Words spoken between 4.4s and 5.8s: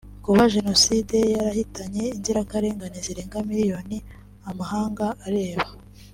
amahanga arebera